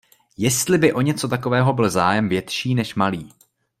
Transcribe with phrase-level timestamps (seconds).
[0.37, 3.33] Jestli by o něco takového byl zájem větší než malý.